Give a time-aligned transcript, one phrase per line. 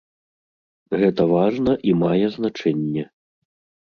[1.01, 3.03] Гэта важна і мае значэнне.